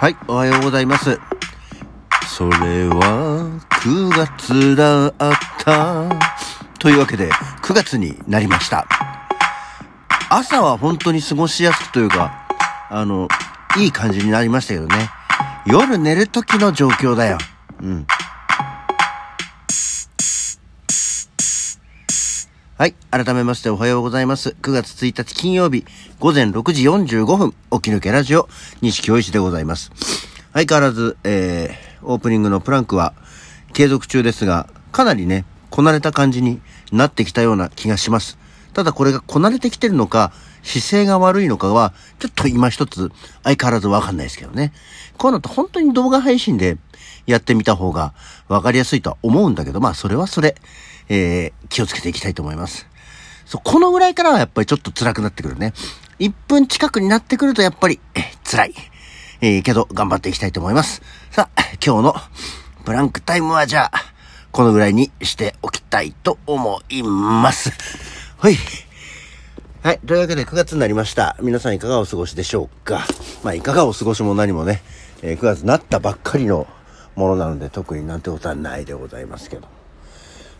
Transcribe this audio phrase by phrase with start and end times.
[0.00, 1.18] はい、おはようございます。
[2.28, 5.12] それは9月だっ
[5.58, 6.08] た。
[6.78, 8.86] というわけで、9月になりました。
[10.30, 12.46] 朝は本当に過ごしやすくというか、
[12.90, 13.26] あの、
[13.76, 15.10] いい感じになりましたけどね。
[15.66, 17.38] 夜寝る時の状況だよ。
[17.82, 18.06] うん。
[22.78, 22.94] はい。
[23.10, 24.50] 改めましておはようございます。
[24.62, 25.84] 9月1日金曜日
[26.20, 28.48] 午前6時45分、起き抜けラジオ、
[28.82, 29.90] 西京石でございます。
[30.52, 33.14] 相変わらず、えー、オープニングのプランクは
[33.72, 36.60] 継続中ですが、かなりね、こなれた感じに
[36.92, 38.38] なってきたような気がします。
[38.74, 40.30] ただこれがこなれてきてるのか、
[40.62, 43.10] 姿勢が悪いのかは、ちょっと今一つ
[43.42, 44.72] 相変わらずわかんないですけどね。
[45.16, 46.76] こういうのって本当に動画配信で
[47.26, 48.14] やってみた方が
[48.46, 50.54] わかりやすいとは思うんだけど、まあそれはそれ、
[51.08, 52.86] えー、気をつけていきたいと思います。
[53.46, 55.72] そう、このぐらいからはやっぱりちょっと辛くなってくるね。
[56.18, 58.00] 1分近くになってくるとやっぱり、
[58.44, 58.74] 辛い。
[59.40, 61.00] えー、けど頑張っていきたいと思います。
[61.30, 62.14] さあ、今日の
[62.84, 63.92] ブランクタイムはじゃあ、
[64.50, 67.72] このぐらいにしておきたいと思います。
[68.38, 68.56] はい。
[69.82, 70.00] はい。
[70.00, 71.36] というわけで9月になりました。
[71.40, 73.06] 皆さんいかがお過ごしでしょうか？
[73.44, 74.82] まあ、いかがお過ごしも何もね、
[75.22, 76.66] えー9月なったばっかりの
[77.14, 79.77] ものなので特になんてことはないでございますけど。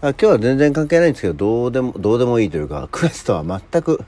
[0.00, 4.04] あ今日は全然関係ないんですけど、どうでも、どうでもいいというか、9月とは全く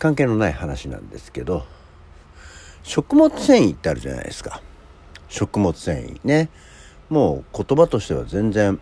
[0.00, 1.64] 関係のない話なんですけど、
[2.82, 4.60] 食物繊維ってあるじゃないですか。
[5.28, 6.48] 食物繊維ね。
[7.08, 8.80] もう言葉としては全然、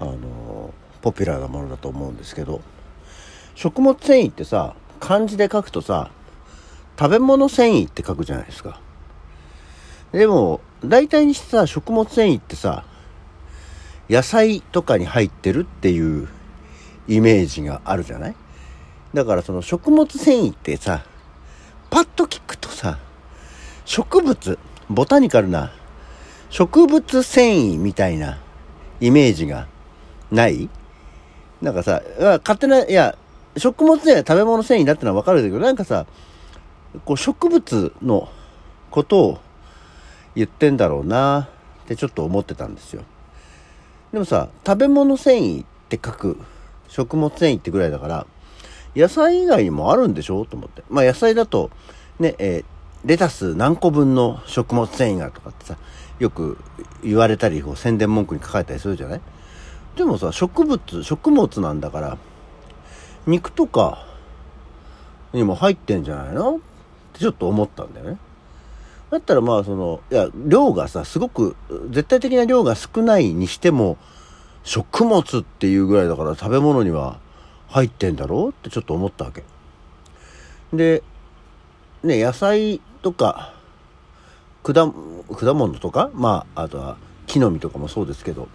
[0.00, 2.60] あの、ポピュラーなものだと思うんですけど、
[3.54, 6.10] 食物繊維ってさ、漢字で書くとさ、
[6.98, 8.80] 食べ物繊維って書くじゃないですか。
[10.10, 12.84] でも、大体にしてさ、食物繊維ってさ、
[14.08, 16.28] 野菜とかに入ってるっていう
[17.08, 18.34] イメージがあるじゃない？
[19.12, 21.04] だからその食物繊維ってさ、
[21.90, 22.98] パッと聞くとさ、
[23.84, 24.58] 植物、
[24.90, 25.72] ボタニカルな
[26.50, 28.40] 植物繊維みたいな
[29.00, 29.68] イメージが
[30.30, 30.68] ない？
[31.62, 33.16] なんかさ、勝手な、いや、
[33.56, 36.06] 食物繊維食べ物繊維だってのはわかるんだけど、なんかさ、
[37.04, 38.28] こう植物の
[38.90, 39.38] ことを
[40.34, 41.48] 言ってんだろうな
[41.84, 43.02] ってちょっと思ってたんですよ。
[44.14, 46.38] でもさ、食べ物繊維って書く
[46.88, 48.26] 食物繊維ってぐらいだから、
[48.94, 50.44] 野菜以外にもあるんでしょ？
[50.44, 50.84] と思って。
[50.88, 51.70] まあ野菜だと、
[52.20, 52.64] ね、えー
[53.04, 55.76] レタス何個分の食物繊維がとかってさ、
[56.20, 56.56] よく
[57.02, 59.20] 言われたり、こう宣伝文句に書かれたりするじゃない？
[59.96, 62.16] でもさ、植物、食物なんだから、
[63.26, 64.06] 肉とか
[65.32, 66.56] にも入ってんじゃないの？
[66.56, 66.60] っ
[67.12, 68.18] てちょっと思ったんだよね。
[69.14, 71.56] だったらまあその、いや、量がさ、すごく、
[71.90, 73.96] 絶対的な量が少ないにしても、
[74.64, 77.20] 食物っていうぐらいだから食べ物には
[77.68, 79.44] 入ってんだろうってちょっと思ったわけ。
[80.72, 81.02] で、
[82.02, 83.54] ね、野菜とか、
[84.64, 86.96] 果果物とか、まあ、あとは
[87.26, 88.48] 木の実とかもそうですけど、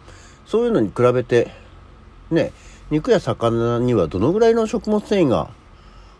[0.46, 1.52] そういうのに比べて、
[2.32, 2.52] ね、
[2.92, 5.52] 肉や魚にはどのぐらいの食物繊維が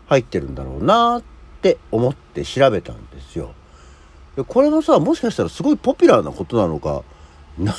[0.06, 1.22] 入ってるんだろうなっ
[1.60, 3.54] て思って調べたんですよ。
[4.46, 7.02] これもさ、もしかしたらすごいポピュラーなことなのか、
[7.58, 7.74] な、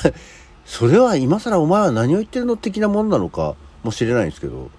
[0.64, 4.70] それは今更お前は何を言ってるの的なものなのかもしれないんですけど、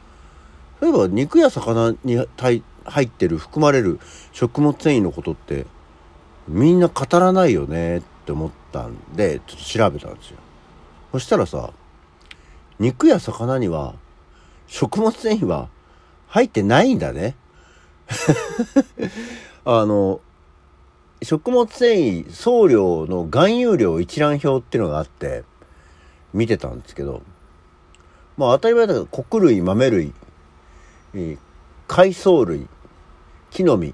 [0.82, 2.64] 例えば肉や魚に入
[3.04, 4.00] ってる、含まれる
[4.32, 5.66] 食物繊維のことって、
[6.48, 10.38] みんな語らないよねって思ったんで、ちょっと調べたんですよ。
[11.12, 11.72] そしたらさ、
[12.80, 13.96] 肉や魚には
[14.68, 15.70] 食物繊維は
[16.28, 17.36] 入ってないんだね。
[19.66, 20.20] あの、
[21.24, 25.44] 食物繊維総量の含有量一覧表っていうのがあって、
[26.34, 27.22] 見てたんですけど、
[28.38, 30.14] まあ当たり前だけど、穀類、豆類、
[31.88, 32.68] 海藻類、
[33.52, 33.94] 木の実、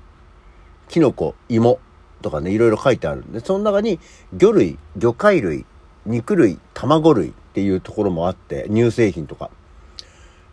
[0.87, 1.79] キノコ、芋
[2.21, 3.99] とかね、いろいろ書いてあるんで、その中に
[4.33, 5.65] 魚類、魚介類、
[6.05, 9.49] 肉類、卵類っていうところもあって、乳製品とか。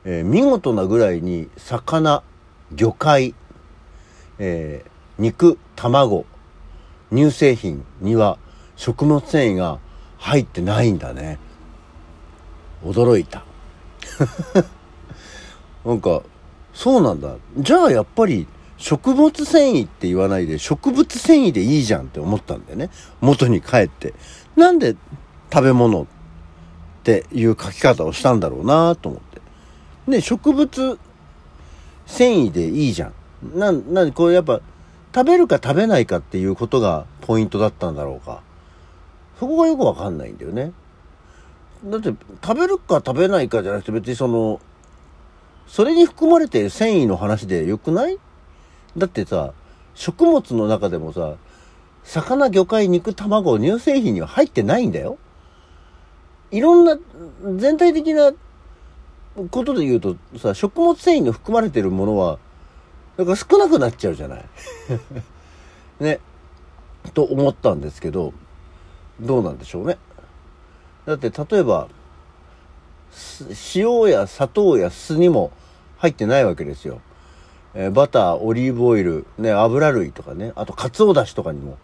[0.04, 2.22] えー見事なぐらいに魚、
[2.72, 3.34] 魚介、
[4.38, 6.26] えー肉、卵、
[7.12, 8.38] 乳製品には
[8.76, 9.78] 食物繊維が
[10.18, 11.38] 入ってないんだね。
[12.84, 13.44] 驚いた。
[15.84, 16.22] なんか、
[16.72, 17.36] そうなんだ。
[17.58, 22.90] じゃあやっぱり植物繊維って言わないで植物繊維でいいじゃんって思ったんだよね。
[23.20, 24.14] 元に帰って。
[24.56, 24.96] なんで
[25.52, 26.06] 食べ物っ
[27.02, 29.40] ていう書き方をしたんだろうなと思って。
[30.10, 30.98] で、植物
[32.04, 33.58] 繊維でいいじゃん。
[33.58, 34.60] な、なんこれやっぱ
[35.14, 38.42] 食べるか食べないかっていうことがポイントだったんだろうか。
[39.40, 40.72] そこがよくわかんないんだよね。
[41.84, 44.60] だって食べるか食べないかじゃなくて別にその
[45.66, 48.18] それに含まれている繊維の話でよくない？
[48.96, 49.52] だってさ
[49.94, 51.34] 食物の中でもさ
[52.04, 55.18] 魚、魚介、肉、卵、乳製品には入ってないんだよ。
[56.52, 56.96] いろんな、
[57.56, 58.32] 全体的な
[59.50, 62.38] ことで言うとさ、食物繊維の含まれてるものは、
[63.16, 64.44] だから少なくなっちゃうじゃない。
[66.00, 66.20] ね。
[67.14, 68.32] と思ったんですけど、
[69.20, 69.98] どうなんでしょうね。
[71.06, 71.88] だって例えば、
[73.74, 75.50] 塩や砂糖や酢にも
[75.98, 77.00] 入ってないわけですよ。
[77.74, 81.78] えー、バター、オリーブオイル、ね、油類とかね、あと鰹だしとかにも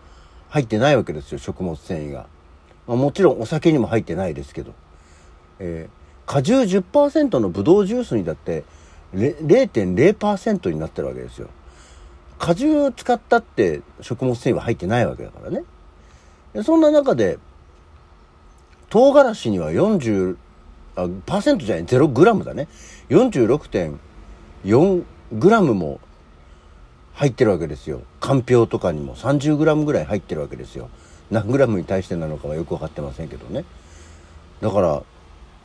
[0.49, 2.27] 入ってないわけですよ、食物繊維が。
[2.87, 4.73] まあ、もちろんお酒にも入ってないですけど。
[5.59, 8.65] えー、果汁10%のブドウジュースにだって
[9.15, 11.49] 0.0%になってるわけですよ。
[12.39, 15.65] 果汁を使ったって食物繊維は入ってないわけだからね。
[16.65, 17.39] そんな中で、
[18.91, 20.37] 唐辛子には40、
[20.97, 22.69] あ、パーセントじゃない、0グラムだね。
[23.11, 26.01] 46.4グラムも
[27.15, 28.03] 入ってるわけですよ。
[28.21, 30.91] かんぴょうとかにも30グラムぐらい入ってるわけですよ。
[31.31, 33.65] 何グラムに対してなのかはよくわかってませんけどね。
[34.61, 35.03] だから、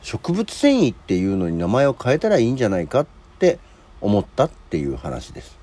[0.02, 3.60] 植物繊維っていうのに名前を変えたらいいんじゃないかってって
[4.00, 5.56] 思ったっていう話です。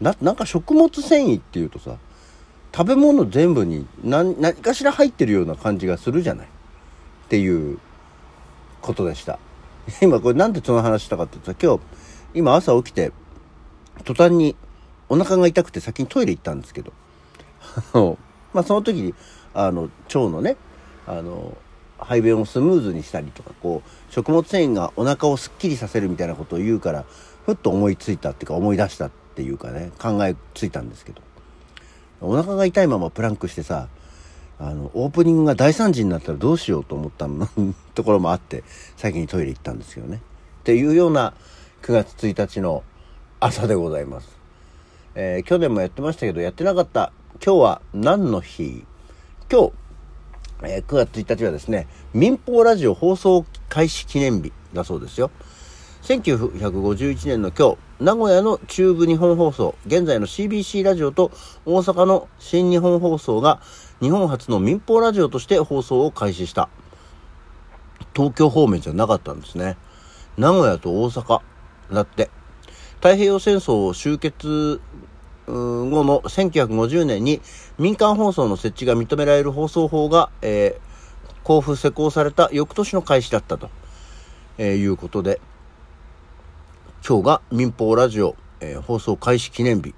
[0.00, 1.98] な、なんか食物繊維っていうとさ、
[2.74, 6.48] 食べ物全部に何何かしら入ってるような感じがするじゃないっ
[7.28, 7.78] ていう
[8.80, 9.38] ことでした。
[10.00, 13.12] 今これなんでその話したかって言ったら今日、今朝起きて、
[14.04, 14.56] 途端に
[15.10, 16.92] お腹が痛くて先にトイレ行ったんですけど、
[18.54, 19.14] まあその時に、
[19.52, 20.56] あの、腸のね、
[21.06, 21.56] あの、
[22.04, 27.04] 排便をスムーズにしたりとか、こう、食物繊維がお腹をすっきりさせるみたいなことを言うから、
[27.46, 31.20] ふっと思いついたっていうか思い出したっていうかね、考えついたんですけど。
[32.20, 33.88] お腹が痛いままプランクしてさ、
[34.58, 37.48] あの、オープニングが大惨事になったらどうしようと思ったの
[37.94, 38.62] ところもあって、
[38.96, 40.20] 先にトイレ行ったんですよね。
[40.60, 41.34] っていうような
[41.82, 42.84] 9月1日の
[43.40, 44.28] 朝でございます。
[45.14, 47.12] えー、去年もやってましたけど、やってなかった。
[47.44, 48.84] 今日は何の日？
[49.50, 49.72] 今日、
[50.64, 55.30] えー、9月1日はですね、民放ラジオ放送開始記念日だそうですよ。
[56.02, 61.30] 1951年の今日、名古屋の中部日本放送、現在の CBC ラジオと
[61.64, 63.60] 大阪の新日本放送が
[64.00, 66.68] 日本初の民放ラジオとして放送を開始した。
[68.14, 69.76] 東京方面じゃなかったんですね。
[70.36, 71.40] 名古屋と大阪
[71.92, 72.30] だって。
[72.96, 74.80] 太平洋戦争を終結
[75.46, 77.40] 後の1950年に
[77.78, 83.70] 民間放送の設置が認められる放送法が、えー、交付施行された翌年の開始だったと、
[84.58, 85.40] えー、いうことで、
[87.06, 89.94] 今日が民放ラジオ、えー、放送開始記念日、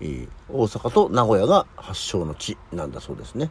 [0.00, 3.50] えー、大阪と名古屋が発祥の地なんだそうですね。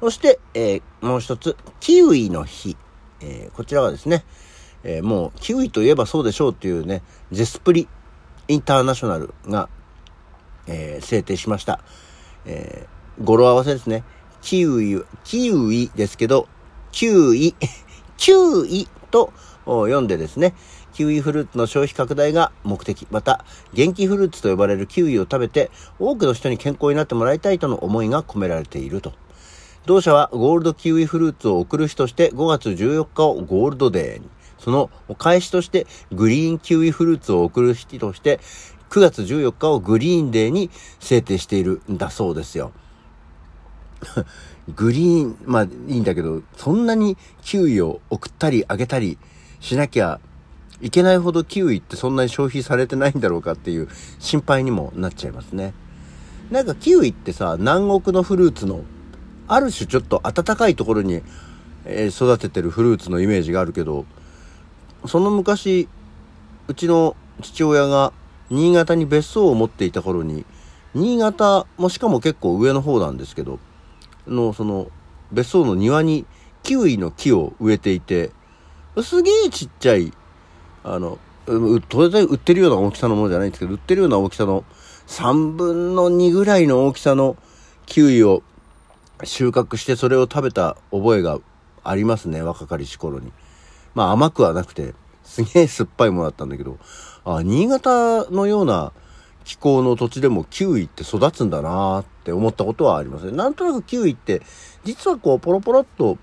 [0.00, 2.76] そして、えー、もう一つ、キウイの日。
[3.22, 4.24] えー、こちらはですね、
[4.82, 7.86] えー、もうキウイといえばそうでしょうっていうね、ゼスプリ
[8.48, 9.68] インターナショナルが、
[10.70, 11.80] えー、制定しました。
[12.46, 14.04] えー、語呂合わせですね。
[14.40, 16.48] キウイ、キウイですけど、
[16.92, 17.54] キウイ、
[18.16, 19.32] キウイと
[19.66, 20.54] 読んでですね、
[20.92, 23.06] キウイフルーツの消費拡大が目的。
[23.10, 23.44] また、
[23.74, 29.12] 元気フルーツと呼ばれるキウイを食べて、多くの人に健康になってもらいたいとの思いが込められていると。
[29.86, 34.28] 同社はゴールドキウイフルーツを送る日として5月14日をゴールドデーに。
[34.58, 38.40] そのお返しとしてグリーンキウイフルーツを送る日として
[38.90, 40.68] 9月14日をグリーンデーに
[40.98, 42.72] 制定しているんだそうですよ。
[44.74, 49.16] グリーン、まあいいんだけど、そんなにキウイを送ったりあげたり
[49.60, 50.20] しなきゃ
[50.80, 55.72] いけないほどキウイってそんなに消費されてないんだろうかっていう心配にもなっちゃいますね。
[56.50, 58.82] なんかキウイってさ、南国のフルーツの、
[59.46, 61.22] ある種ちょっと暖かいところに、
[61.84, 64.04] え育ててるフルーツのイメージがあるけど、
[65.06, 65.88] その昔、
[66.66, 68.12] うちの父親が
[68.50, 70.44] 新潟に別荘を持っていた頃に、
[70.94, 73.58] 新潟もしかも結構上の方なんですけど、
[74.26, 74.88] の、その、
[75.32, 76.26] 別荘の庭に
[76.62, 78.32] キウイの木を植えていて、
[79.02, 80.12] すげえちっちゃい、
[80.82, 81.18] あの、
[81.88, 84.64] 当然売ってるような大きさのものじゃないんですけど、売ってるような大きさの
[85.06, 87.36] 3分の2ぐらいの大きさの
[87.86, 88.42] キウイを
[89.24, 91.38] 収穫してそれを食べた覚えが
[91.82, 93.32] ありますね、若かりし頃に。
[93.94, 96.78] まあ甘くはなくて、すげえ酸っぱいものだったんだけど、
[97.36, 98.92] あ、新潟のような
[99.44, 103.32] 気候の土地でもキウイって育つんだなって思ったことはありますね。
[103.32, 104.42] なんとなくキウイって、
[104.84, 106.18] 実はこう、ポロポロっと、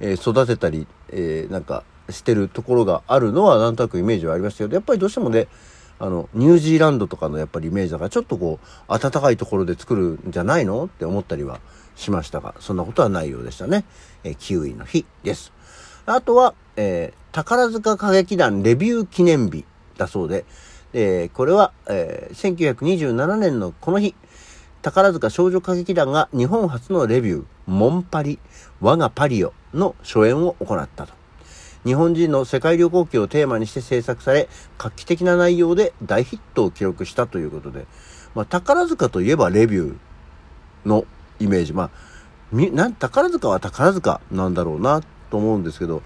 [0.00, 5.46] えー、育てたり、えー、なんか、してるところがあるのはなんとなくイメージはありましたけど、やっぱりどうしてもね、
[5.98, 11.60] あの、ニュージーランドとかのやっぱりイメージだから、ちょっとこう、暖かいところで作るんじゃないのって思ったりは
[11.96, 13.84] しましたが、そんなことはないようでしたね。
[14.24, 15.52] えー、キウイの日です。
[16.06, 19.64] あとは、えー、宝塚歌劇団レビュー記念日
[19.98, 20.46] だそうで、
[20.94, 24.14] え、これは、えー、1927年のこの日、
[24.80, 28.38] 宝塚少女歌劇団が日本初のレビュー、モンパリ、
[28.80, 31.12] 我がパリオの初演を行ったと。
[31.84, 37.86] 日本人の世界旅行記をテーマにして制作され、画期的な内容で大ヒットを記録したということで、
[38.34, 41.04] まあ、宝塚といえばレビューの
[41.40, 41.72] イメージ。
[41.72, 41.90] まあ、
[42.52, 46.02] な、宝塚は宝塚なんだろうなと思うんですけど、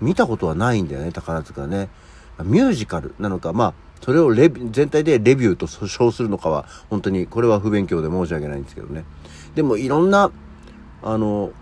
[0.00, 1.88] 見たことはないんだよね、宝塚ね。
[2.44, 9.04] ミュージカルなのか、まあ、それをレビ全体でレビューと称するのかは、本当にこれは不勉強で申し訳ないんですけどね。
[9.54, 10.30] でもいろんな、
[11.02, 11.52] あの、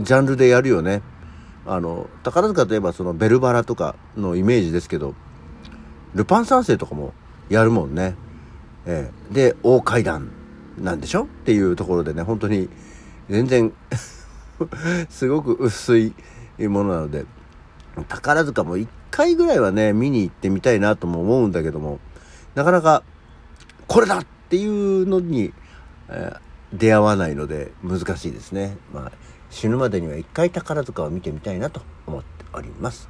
[0.00, 1.02] ジャンルでやるよね。
[1.66, 5.14] あの、宝塚といえばそのベルバラとかのイメージですけど、
[6.14, 7.12] ルパン三世とかも
[7.48, 8.14] やるもんね。
[8.86, 10.30] ええで、大階段
[10.78, 11.24] なんでしょ？
[11.24, 12.68] っていうところでね、本当に
[13.28, 13.72] 全然
[15.10, 16.14] すごく薄い
[16.58, 17.26] ものなので、
[18.08, 21.98] 宝塚も一回ぐらいはね、見に行ってみたいなとも思うんだけども、
[22.54, 23.02] なかなか、
[23.86, 25.52] これだっていうのに、
[26.08, 26.40] えー、
[26.72, 28.76] 出会わないので難しいですね。
[28.92, 29.12] まあ、
[29.50, 33.08] 死ぬまでには一回宝塚を見てみたいなと思っております。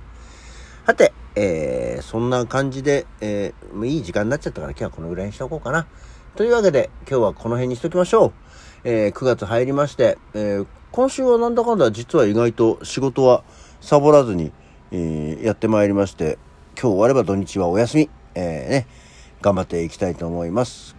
[0.86, 5.86] さて、えー、そんな感じで、えー、いい時間になっちゃったから今日はこのぐらいにしておこうかな。
[6.36, 8.32] というわけで、今日はこの辺にしときましょう。
[8.84, 13.42] えー、9月入りまして、えー、今週はなんだかんだ実は意外と仕事は
[13.80, 14.52] サボらずに、
[14.92, 16.38] えー、やってまいりまして、
[16.74, 18.86] 今日終われば土日はお休み、えー、ね、
[19.40, 20.96] 頑張っていきたいと思います。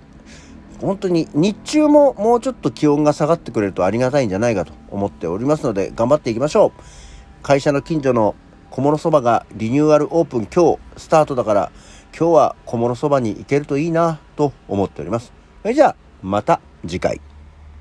[0.82, 6.82] 本当に日中ももうちょっと気温が下がってくれるとありがたいんじゃないかと思っておりますので、頑張っていきましょう。
[7.44, 8.36] 会社の近所の
[8.70, 11.72] 小諸そばがリニューアルオープン今日スタートだから、
[12.18, 15.34] 今日は小諸そばに行けるといいなと思っております。
[15.62, 17.22] それじゃあ、また次回。